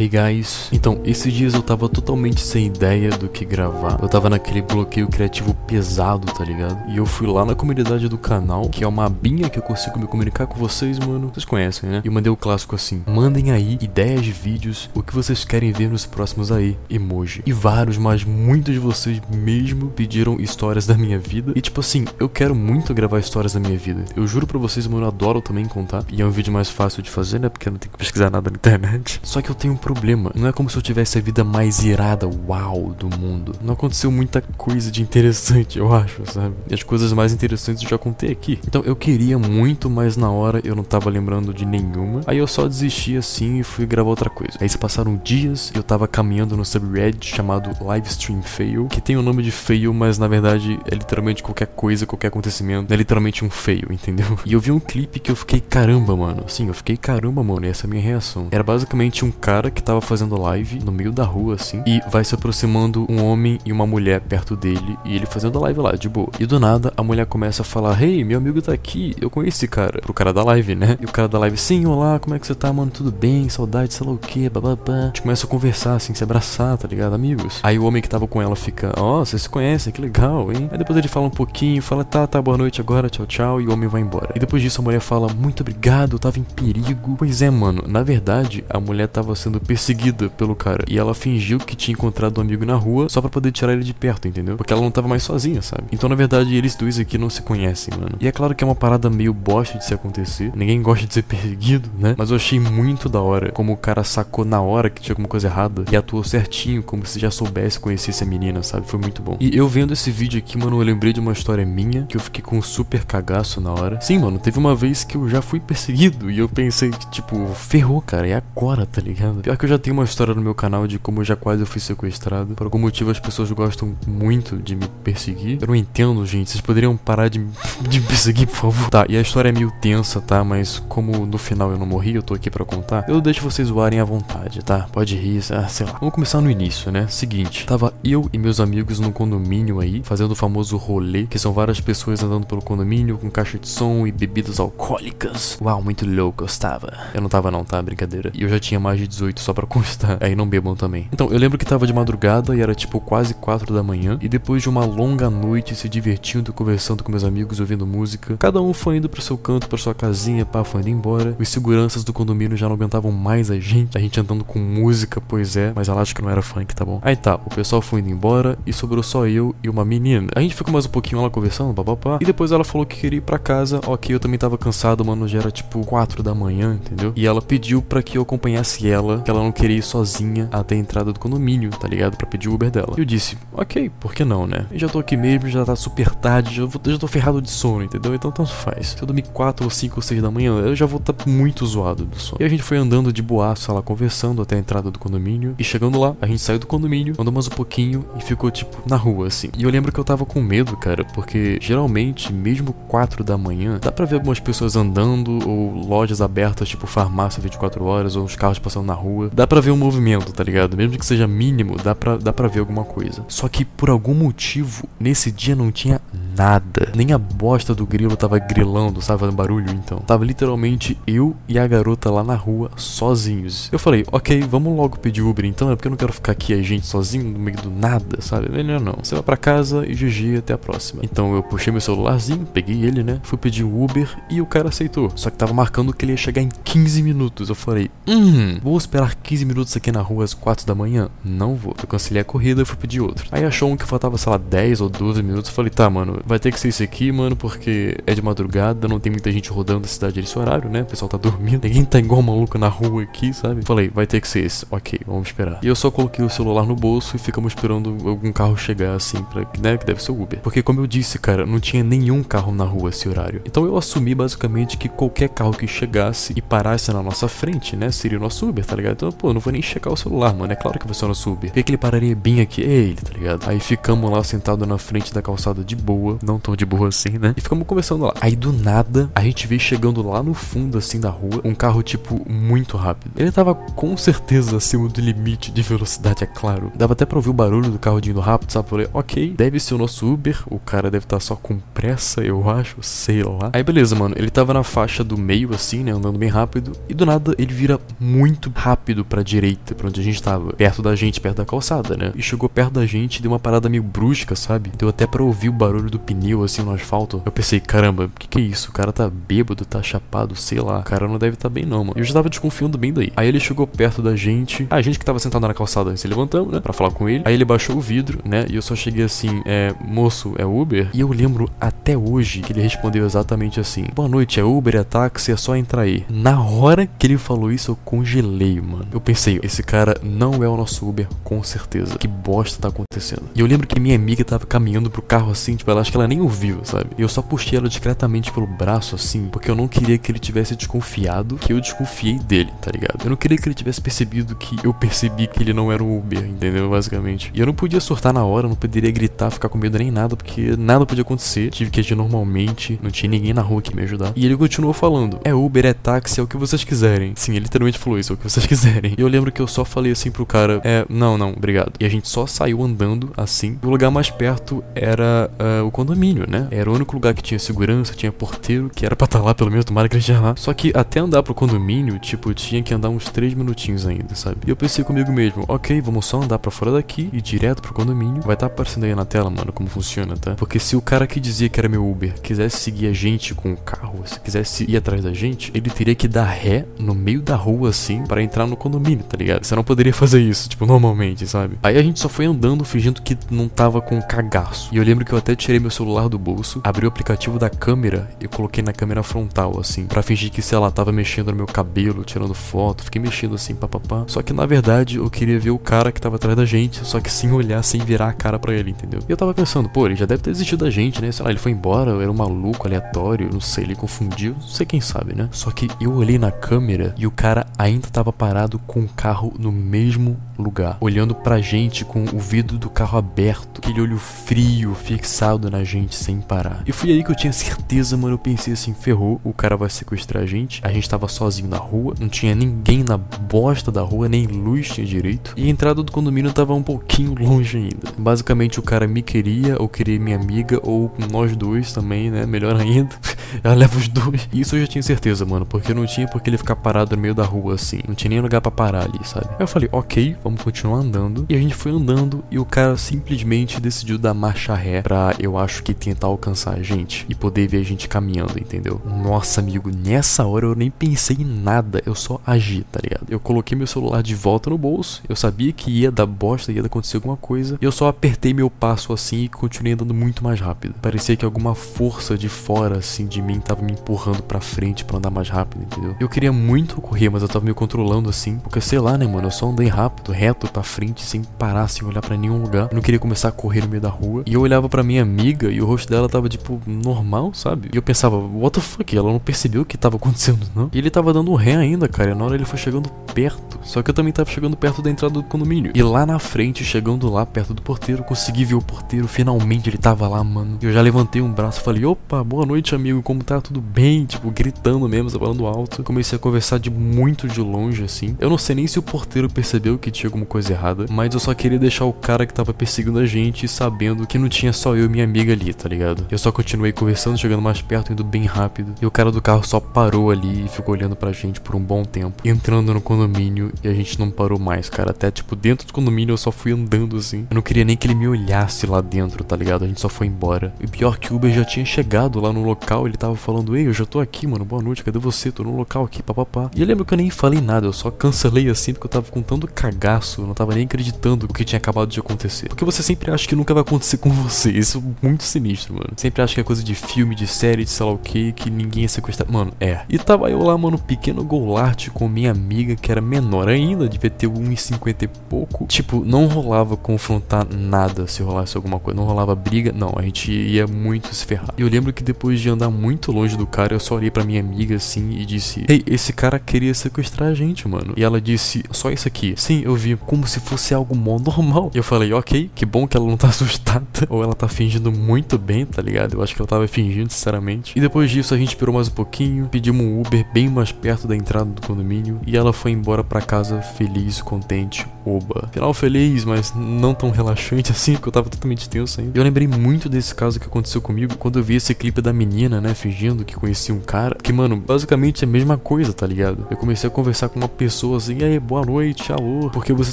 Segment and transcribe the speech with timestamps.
[0.00, 3.98] Hey guys, então esses dias eu tava totalmente sem ideia do que gravar.
[4.00, 6.90] Eu tava naquele bloqueio criativo pesado, tá ligado?
[6.90, 9.98] E eu fui lá na comunidade do canal, que é uma abinha que eu consigo
[9.98, 11.30] me comunicar com vocês, mano.
[11.34, 12.00] Vocês conhecem, né?
[12.02, 15.70] E eu mandei o clássico assim: mandem aí ideias de vídeos, o que vocês querem
[15.70, 17.42] ver nos próximos aí, emoji.
[17.44, 21.52] E vários, mas muitos de vocês mesmo pediram histórias da minha vida.
[21.54, 24.06] E tipo assim, eu quero muito gravar histórias da minha vida.
[24.16, 26.06] Eu juro pra vocês, mano, eu adoro também contar.
[26.10, 27.50] E é um vídeo mais fácil de fazer, né?
[27.50, 29.20] Porque eu não tenho que pesquisar nada na internet.
[29.22, 30.30] Só que eu tenho um problema.
[30.36, 33.52] Não é como se eu tivesse a vida mais irada, uau, do mundo.
[33.60, 36.54] Não aconteceu muita coisa de interessante, eu acho, sabe?
[36.68, 38.58] E as coisas mais interessantes eu já contei aqui.
[38.66, 42.20] Então eu queria muito, mas na hora eu não tava lembrando de nenhuma.
[42.26, 44.58] Aí eu só desisti assim e fui gravar outra coisa.
[44.60, 49.16] Aí se passaram dias e eu tava caminhando no subreddit chamado Livestream Fail, que tem
[49.16, 52.92] o nome de fail, mas na verdade é literalmente qualquer coisa, qualquer acontecimento.
[52.92, 54.38] É literalmente um fail, entendeu?
[54.46, 56.44] E eu vi um clipe que eu fiquei caramba, mano.
[56.46, 57.66] Sim, eu fiquei caramba, mano.
[57.66, 58.48] E essa é a minha reação.
[58.50, 62.24] Era basicamente um cara que tava fazendo live no meio da rua, assim, e vai
[62.24, 65.92] se aproximando um homem e uma mulher perto dele, e ele fazendo a live lá,
[65.92, 66.28] de boa.
[66.38, 69.58] E do nada, a mulher começa a falar: Hey, meu amigo tá aqui, eu conheço
[69.58, 70.00] esse cara.
[70.00, 70.96] Pro cara da live, né?
[71.00, 72.90] E o cara da live, sim, olá, como é que você tá, mano?
[72.90, 73.48] Tudo bem?
[73.48, 74.92] Saudade, sei lá o que, bababá.
[74.92, 77.60] A gente começa a conversar, assim, se abraçar, tá ligado, amigos?
[77.62, 80.52] Aí o homem que tava com ela fica: Ó, oh, vocês se conhecem, que legal,
[80.52, 80.68] hein?
[80.72, 83.66] Aí depois ele fala um pouquinho, fala: Tá, tá, boa noite agora, tchau, tchau, e
[83.66, 84.32] o homem vai embora.
[84.34, 87.16] E depois disso a mulher fala: Muito obrigado, eu tava em perigo.
[87.18, 90.84] Pois é, mano, na verdade, a mulher tava sendo perseguida pelo cara.
[90.88, 93.84] E ela fingiu que tinha encontrado um amigo na rua só para poder tirar ele
[93.84, 94.56] de perto, entendeu?
[94.56, 95.84] Porque ela não tava mais sozinha, sabe?
[95.92, 98.16] Então, na verdade, eles dois aqui não se conhecem, mano.
[98.20, 100.52] E é claro que é uma parada meio bosta de se acontecer.
[100.54, 102.14] Ninguém gosta de ser perseguido, né?
[102.16, 105.28] Mas eu achei muito da hora como o cara sacou na hora que tinha alguma
[105.28, 108.86] coisa errada e atuou certinho, como se já soubesse conhecesse a menina, sabe?
[108.86, 109.36] Foi muito bom.
[109.40, 112.20] E eu vendo esse vídeo aqui, mano, eu lembrei de uma história minha que eu
[112.20, 114.00] fiquei com um super cagaço na hora.
[114.00, 118.00] Sim, mano, teve uma vez que eu já fui perseguido e eu pensei tipo, ferrou,
[118.00, 119.42] cara, é agora, tá ligado?
[119.50, 121.66] Pior que eu já tenho uma história no meu canal de como já quase eu
[121.66, 122.54] fui sequestrado.
[122.54, 125.58] Por algum motivo as pessoas gostam muito de me perseguir.
[125.60, 126.50] Eu não entendo, gente.
[126.50, 127.44] Vocês poderiam parar de,
[127.80, 128.88] de me perseguir, por favor?
[128.88, 130.44] Tá, e a história é meio tensa, tá?
[130.44, 133.66] Mas como no final eu não morri, eu tô aqui pra contar, eu deixo vocês
[133.66, 134.86] zoarem à vontade, tá?
[134.92, 135.94] Pode rir, ah, sei lá.
[135.98, 137.08] Vamos começar no início, né?
[137.08, 141.52] Seguinte, tava eu e meus amigos num condomínio aí, fazendo o famoso rolê, que são
[141.52, 145.58] várias pessoas andando pelo condomínio com caixa de som e bebidas alcoólicas.
[145.60, 146.96] Uau, muito louco eu estava.
[147.12, 147.82] Eu não tava não, tá?
[147.82, 148.30] Brincadeira.
[148.32, 150.18] E eu já tinha mais de 18 só pra constar.
[150.20, 151.08] Aí não bebam também.
[151.12, 154.18] Então, eu lembro que tava de madrugada e era tipo quase 4 da manhã.
[154.20, 158.60] E depois de uma longa noite se divertindo, conversando com meus amigos, ouvindo música, cada
[158.60, 161.36] um foi indo pro seu canto, pra sua casinha, pá, foi indo embora.
[161.38, 163.96] Os seguranças do condomínio já não aguentavam mais a gente.
[163.96, 165.72] A gente andando com música, pois é.
[165.74, 167.00] Mas ela acha que não era funk, tá bom?
[167.02, 170.28] Aí tá, o pessoal foi indo embora e sobrou só eu e uma menina.
[170.34, 172.18] A gente ficou mais um pouquinho lá conversando, papapá.
[172.20, 173.80] E depois ela falou que queria ir pra casa.
[173.86, 175.26] Ok, eu também tava cansado, mano.
[175.26, 177.12] Já era tipo 4 da manhã, entendeu?
[177.16, 180.74] E ela pediu para que eu acompanhasse ela, que ela não queria ir sozinha até
[180.74, 182.16] a entrada do condomínio, tá ligado?
[182.16, 182.94] Pra pedir o Uber dela.
[182.96, 184.66] E eu disse, ok, por que não, né?
[184.72, 187.48] Eu já tô aqui mesmo, já tá super tarde, já, vou, já tô ferrado de
[187.48, 188.12] sono, entendeu?
[188.12, 188.88] Então tanto faz.
[188.88, 191.30] Se eu dormir 4 ou 5 ou 6 da manhã, eu já vou estar tá
[191.30, 192.38] muito zoado do sono.
[192.40, 195.54] E a gente foi andando de boaço lá, conversando até a entrada do condomínio.
[195.56, 198.82] E chegando lá, a gente saiu do condomínio, andou mais um pouquinho e ficou, tipo,
[198.84, 199.50] na rua, assim.
[199.56, 203.78] E eu lembro que eu tava com medo, cara, porque geralmente, mesmo 4 da manhã,
[203.80, 208.34] dá pra ver algumas pessoas andando ou lojas abertas, tipo farmácia 24 horas, ou os
[208.34, 209.19] carros passando na rua.
[209.28, 210.76] Dá pra ver um movimento, tá ligado?
[210.76, 213.24] Mesmo que seja mínimo, dá pra, dá pra ver alguma coisa.
[213.28, 216.00] Só que por algum motivo, nesse dia não tinha
[216.36, 216.92] nada.
[216.94, 219.20] Nem a bosta do grilo tava grilando, sabe?
[219.20, 219.98] Fazendo barulho, então.
[219.98, 223.68] Tava literalmente eu e a garota lá na rua, sozinhos.
[223.72, 226.54] Eu falei, ok, vamos logo pedir Uber então, é porque eu não quero ficar aqui
[226.54, 228.48] a gente sozinho no meio do nada, sabe?
[228.50, 228.98] Melhor não.
[229.02, 231.02] Você vai pra casa e GG até a próxima.
[231.04, 233.20] Então eu puxei meu celularzinho, peguei ele, né?
[233.22, 235.10] Fui pedir o Uber e o cara aceitou.
[235.14, 237.48] Só que tava marcando que ele ia chegar em 15 minutos.
[237.48, 241.08] Eu falei, hum, vou esperar 15 minutos aqui na rua às 4 da manhã?
[241.24, 241.74] Não vou.
[241.80, 243.26] Eu cancelei a corrida e fui pedir outro.
[243.30, 245.50] Aí achou um que faltava, sei lá, 10 ou 12 minutos.
[245.50, 249.00] Falei, tá, mano, vai ter que ser esse aqui, mano, porque é de madrugada, não
[249.00, 250.82] tem muita gente rodando a cidade nesse horário, né?
[250.82, 251.64] O pessoal tá dormindo.
[251.64, 253.64] Ninguém tá igual maluco na rua aqui, sabe?
[253.64, 254.66] Falei, vai ter que ser esse.
[254.70, 255.60] Ok, vamos esperar.
[255.62, 259.22] E eu só coloquei o celular no bolso e ficamos esperando algum carro chegar assim,
[259.24, 259.76] pra, né?
[259.76, 260.40] Que deve ser o Uber.
[260.40, 263.42] Porque, como eu disse, cara, não tinha nenhum carro na rua esse horário.
[263.44, 267.90] Então eu assumi basicamente que qualquer carro que chegasse e parasse na nossa frente, né?
[267.90, 268.99] Seria o nosso Uber, tá ligado?
[269.00, 270.52] Então, pô, não vou nem checar o celular, mano.
[270.52, 271.48] É claro que vai ser o nosso Uber.
[271.48, 272.62] Por que, que ele pararia bem aqui?
[272.62, 273.48] É ele, tá ligado?
[273.48, 276.18] Aí ficamos lá sentados na frente da calçada de boa.
[276.22, 277.32] Não tão de boa assim, né?
[277.34, 278.12] E ficamos conversando lá.
[278.20, 281.82] Aí do nada, a gente veio chegando lá no fundo, assim, da rua, um carro,
[281.82, 283.12] tipo, muito rápido.
[283.16, 286.70] Ele tava com certeza acima do limite de velocidade, é claro.
[286.74, 288.68] Dava até pra ouvir o barulho do carro indo rápido, sabe?
[288.68, 290.42] Falei, ok, deve ser o nosso Uber.
[290.50, 293.48] O cara deve estar tá só com pressa, eu acho, sei lá.
[293.54, 294.14] Aí beleza, mano.
[294.18, 295.90] Ele tava na faixa do meio, assim, né?
[295.90, 296.72] Andando bem rápido.
[296.86, 300.52] E do nada ele vira muito rápido rápido pra direita, pra onde a gente tava.
[300.52, 302.12] Perto da gente, perto da calçada, né?
[302.14, 304.70] E chegou perto da gente, deu uma parada meio brusca, sabe?
[304.76, 307.22] Deu até pra ouvir o barulho do pneu, assim, no asfalto.
[307.24, 308.70] Eu pensei, caramba, o que que é isso?
[308.70, 310.80] O cara tá bêbado, tá chapado, sei lá.
[310.80, 311.98] O cara não deve tá bem não, mano.
[311.98, 313.12] Eu já tava desconfiando bem daí.
[313.16, 314.66] Aí ele chegou perto da gente.
[314.70, 316.60] A gente que tava sentado na calçada, se levantamos, né?
[316.60, 317.22] Pra falar com ele.
[317.24, 318.46] Aí ele baixou o vidro, né?
[318.48, 320.90] E eu só cheguei assim, é, moço, é Uber?
[320.92, 324.84] E eu lembro até hoje que ele respondeu exatamente assim: Boa noite, é Uber, é
[324.84, 326.04] táxi, é só entrar aí.
[326.08, 328.69] Na hora que ele falou isso, eu congelei, mano.
[328.92, 331.98] Eu pensei, esse cara não é o nosso Uber, com certeza.
[331.98, 333.24] Que bosta tá acontecendo.
[333.34, 335.96] E eu lembro que minha amiga tava caminhando pro carro assim, tipo, ela acho que
[335.96, 336.90] ela nem ouviu, sabe?
[336.98, 340.18] E eu só puxei ela discretamente pelo braço assim, porque eu não queria que ele
[340.18, 343.04] tivesse desconfiado que eu desconfiei dele, tá ligado?
[343.04, 345.98] Eu não queria que ele tivesse percebido que eu percebi que ele não era um
[345.98, 346.70] Uber, entendeu?
[346.70, 347.30] Basicamente.
[347.34, 350.16] E eu não podia surtar na hora, não poderia gritar, ficar com medo nem nada,
[350.16, 351.50] porque nada podia acontecer.
[351.50, 354.12] Tive que agir normalmente, não tinha ninguém na rua que me ajudar.
[354.14, 357.12] E ele continuou falando: É Uber, é táxi, é o que vocês quiserem.
[357.16, 358.59] Sim, ele literalmente falou isso, é o que vocês quiserem.
[358.96, 361.72] E eu lembro que eu só falei assim pro cara: É, não, não, obrigado.
[361.78, 363.58] E a gente só saiu andando assim.
[363.62, 366.48] O lugar mais perto era uh, o condomínio, né?
[366.50, 369.34] Era o único lugar que tinha segurança, tinha porteiro, que era pra estar tá lá,
[369.34, 370.34] pelo menos, tomara que ele esteja lá.
[370.36, 374.38] Só que até andar pro condomínio, tipo, tinha que andar uns 3 minutinhos ainda, sabe?
[374.46, 377.74] E eu pensei comigo mesmo: Ok, vamos só andar pra fora daqui e direto pro
[377.74, 378.22] condomínio.
[378.22, 380.34] Vai estar tá aparecendo aí na tela, mano, como funciona, tá?
[380.34, 383.52] Porque se o cara que dizia que era meu Uber quisesse seguir a gente com
[383.52, 387.22] o carro, se quisesse ir atrás da gente, ele teria que dar ré no meio
[387.22, 389.44] da rua assim para entrar no condomínio, tá ligado?
[389.44, 391.58] Você não poderia fazer isso, tipo, normalmente, sabe?
[391.62, 394.68] Aí a gente só foi andando fingindo que não tava com cagaço.
[394.72, 397.48] E eu lembro que eu até tirei meu celular do bolso, abri o aplicativo da
[397.48, 401.36] câmera e coloquei na câmera frontal, assim, para fingir que, sei lá, tava mexendo no
[401.36, 404.04] meu cabelo, tirando foto, fiquei mexendo assim, papapá.
[404.06, 407.00] Só que na verdade eu queria ver o cara que tava atrás da gente, só
[407.00, 409.00] que sem olhar, sem virar a cara para ele, entendeu?
[409.08, 411.12] E eu tava pensando, pô, ele já deve ter desistido da gente, né?
[411.12, 414.66] Sei lá, ele foi embora, era um maluco aleatório, não sei, ele confundiu, não sei
[414.66, 415.28] quem sabe, né?
[415.30, 419.34] Só que eu olhei na câmera e o cara ainda tava parado com o carro
[419.38, 424.74] no mesmo lugar, olhando pra gente com o vidro do carro aberto, aquele olho frio
[424.74, 426.62] fixado na gente sem parar.
[426.66, 429.68] E foi aí que eu tinha certeza, mano, eu pensei assim, ferrou, o cara vai
[429.68, 430.60] sequestrar a gente.
[430.64, 434.68] A gente tava sozinho na rua, não tinha ninguém na bosta da rua, nem luz
[434.68, 435.34] tinha direito.
[435.36, 437.92] E a entrada do condomínio tava um pouquinho longe ainda.
[437.98, 442.24] Basicamente o cara me queria, ou queria minha amiga, ou nós dois também, né?
[442.26, 442.90] Melhor ainda.
[443.42, 444.28] Ela leva os dois.
[444.32, 447.02] Isso eu já tinha certeza, mano, porque não tinha por que ele ficar parado no
[447.02, 447.80] meio da rua assim.
[447.86, 449.26] Não tinha nem lugar para parar ali, sabe?
[449.30, 451.26] Aí eu falei, ok, vamos continuar andando.
[451.28, 455.38] E a gente foi andando e o cara simplesmente decidiu dar marcha ré pra, eu
[455.38, 458.80] acho que tentar alcançar a gente e poder ver a gente caminhando, entendeu?
[458.84, 463.06] Nossa, amigo, nessa hora eu nem pensei em nada, eu só agi, tá ligado?
[463.08, 466.62] Eu coloquei meu celular de volta no bolso, eu sabia que ia dar bosta, ia
[466.62, 470.40] acontecer alguma coisa, e eu só apertei meu passo assim e continuei andando muito mais
[470.40, 470.74] rápido.
[470.80, 474.98] Parecia que alguma força de fora, assim, de mim tava me empurrando pra frente para
[474.98, 475.96] andar mais rápido, entendeu?
[475.98, 479.28] Eu queria muito correr, mas eu tava me controlando assim, porque sei lá, né, mano,
[479.28, 482.68] eu só andei rápido, reto pra frente, sem parar, sem olhar para nenhum lugar.
[482.70, 484.22] Eu não queria começar a correr no meio da rua.
[484.26, 487.70] E eu olhava para minha amiga e o rosto dela tava, tipo, normal, sabe?
[487.72, 488.96] E eu pensava, what the fuck?
[488.96, 490.70] Ela não percebeu o que tava acontecendo, não?
[490.72, 492.12] E ele tava dando ré ainda, cara.
[492.12, 493.58] E na hora ele foi chegando perto.
[493.62, 495.72] Só que eu também tava chegando perto da entrada do condomínio.
[495.74, 499.06] E lá na frente, chegando lá perto do porteiro, consegui ver o porteiro.
[499.08, 500.58] Finalmente ele tava lá, mano.
[500.62, 502.99] Eu já levantei um braço e falei, opa, boa noite, amigo.
[503.02, 503.40] Como tá?
[503.40, 504.04] Tudo bem?
[504.04, 505.82] Tipo, gritando mesmo, falando alto.
[505.82, 508.16] Comecei a conversar de muito de longe, assim.
[508.18, 511.20] Eu não sei nem se o porteiro percebeu que tinha alguma coisa errada, mas eu
[511.20, 514.76] só queria deixar o cara que tava perseguindo a gente sabendo que não tinha só
[514.76, 516.06] eu e minha amiga ali, tá ligado?
[516.10, 518.74] Eu só continuei conversando, chegando mais perto, indo bem rápido.
[518.80, 521.60] E o cara do carro só parou ali e ficou olhando pra gente por um
[521.60, 522.22] bom tempo.
[522.24, 524.90] Entrando no condomínio e a gente não parou mais, cara.
[524.90, 527.26] Até tipo, dentro do condomínio eu só fui andando assim.
[527.30, 529.64] Eu não queria nem que ele me olhasse lá dentro, tá ligado?
[529.64, 530.52] A gente só foi embora.
[530.60, 533.66] E pior que o Uber já tinha chegado lá no local, ele tava falando: Ei,
[533.66, 535.30] eu já tô aqui, mano, boa noite, cadê você?
[535.30, 536.50] Tô no local aqui, papapá.
[536.54, 539.10] E eu lembro que eu nem falei nada, eu só cancelei assim porque eu tava
[539.10, 542.48] com tanto cagaço, eu não tava nem acreditando o que tinha acabado de acontecer.
[542.48, 544.50] Porque você sempre acha que nunca vai acontecer com você.
[544.50, 545.92] Isso é muito sinistro, mano.
[545.96, 548.50] Sempre acha que é coisa de filme, de série, de sei lá o que, que
[548.50, 549.30] ninguém ia sequestrar.
[549.30, 549.80] Mano, é.
[549.88, 554.10] E tava eu lá, mano, pequeno Golart com minha amiga, que era menor ainda, devia
[554.10, 555.66] ter 1,50 e pouco.
[555.66, 558.98] Tipo, não rolava confrontar nada se rolasse alguma coisa.
[558.98, 559.94] Não rolava briga, não.
[559.96, 561.54] A gente ia muito se ferrar.
[561.56, 562.79] E eu lembro que depois de andar muito
[563.12, 566.38] longe do cara, eu só olhei pra minha amiga assim e disse: Ei, esse cara
[566.38, 567.94] queria sequestrar a gente, mano.
[567.96, 569.34] E ela disse: Só isso aqui.
[569.36, 571.70] Sim, eu vi como se fosse algo mó normal.
[571.74, 573.86] E eu falei: Ok, que bom que ela não tá assustada.
[574.08, 576.14] Ou ela tá fingindo muito bem, tá ligado?
[576.14, 577.72] Eu acho que ela tava fingindo, sinceramente.
[577.76, 581.06] E depois disso a gente esperou mais um pouquinho, pedimos um Uber bem mais perto
[581.06, 585.48] da entrada do condomínio e ela foi embora para casa feliz, contente, oba.
[585.52, 589.18] Final feliz, mas não tão relaxante assim, porque eu tava totalmente tenso ainda.
[589.18, 592.60] Eu lembrei muito desse caso que aconteceu comigo quando eu vi esse clipe da menina,
[592.60, 594.16] né, fingindo que conhecia um cara.
[594.32, 596.46] Mano, basicamente é a mesma coisa, tá ligado?
[596.50, 599.50] Eu comecei a conversar com uma pessoa assim, e aí, boa noite, alô.
[599.50, 599.92] Porque você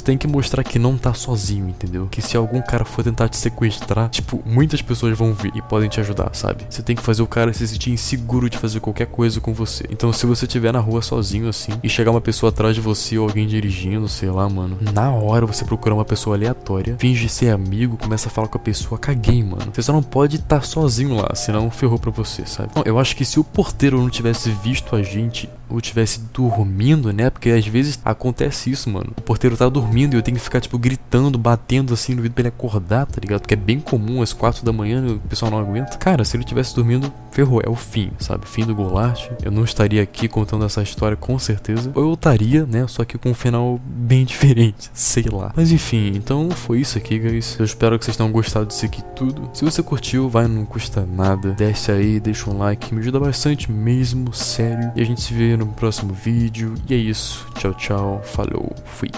[0.00, 2.08] tem que mostrar que não tá sozinho, entendeu?
[2.10, 5.88] Que se algum cara for tentar te sequestrar, tipo, muitas pessoas vão vir e podem
[5.88, 6.64] te ajudar, sabe?
[6.68, 9.84] Você tem que fazer o cara se sentir inseguro de fazer qualquer coisa com você.
[9.90, 13.18] Então, se você estiver na rua sozinho assim e chegar uma pessoa atrás de você
[13.18, 17.50] ou alguém dirigindo, sei lá, mano, na hora você procurar uma pessoa aleatória, finge ser
[17.50, 19.70] amigo, começa a falar com a pessoa, caguei, mano.
[19.72, 22.70] Você só não pode estar tá sozinho lá, senão ferrou pra você, sabe?
[22.70, 27.12] Então, eu acho que se o porteiro não tivesse visto a gente ou tivesse dormindo,
[27.12, 27.30] né?
[27.30, 29.12] Porque às vezes acontece isso, mano.
[29.16, 32.34] O porteiro tá dormindo e eu tenho que ficar, tipo, gritando, batendo assim no vidro
[32.34, 33.40] pra ele acordar, tá ligado?
[33.40, 35.96] Porque é bem comum às quatro da manhã o pessoal não aguenta.
[35.96, 37.60] Cara, se ele tivesse dormindo, ferrou.
[37.64, 38.46] É o fim, sabe?
[38.48, 39.30] Fim do Golart.
[39.44, 41.92] Eu não estaria aqui contando essa história com certeza.
[41.94, 42.84] Ou eu estaria, né?
[42.88, 44.90] Só que com um final bem diferente.
[44.92, 45.52] Sei lá.
[45.54, 47.56] Mas enfim, então foi isso aqui, guys.
[47.58, 49.48] Eu espero que vocês tenham gostado disso aqui tudo.
[49.52, 51.52] Se você curtiu, vai, não custa nada.
[51.52, 52.92] Desce aí, deixa um like.
[52.92, 54.90] Me ajuda bastante mesmo, sério.
[54.96, 56.74] E a gente se vê no próximo vídeo.
[56.88, 57.46] E é isso.
[57.54, 58.20] Tchau, tchau.
[58.24, 58.74] Falou.
[58.84, 59.10] Fui.